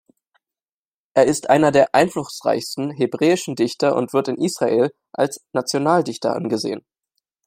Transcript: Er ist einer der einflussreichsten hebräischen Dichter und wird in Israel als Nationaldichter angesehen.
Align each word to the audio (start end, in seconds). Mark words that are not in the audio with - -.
Er 1.13 1.25
ist 1.27 1.51
einer 1.51 1.71
der 1.71 1.93
einflussreichsten 1.93 2.89
hebräischen 2.89 3.53
Dichter 3.55 3.95
und 3.95 4.13
wird 4.13 4.29
in 4.29 4.41
Israel 4.41 4.89
als 5.13 5.45
Nationaldichter 5.53 6.33
angesehen. 6.35 6.83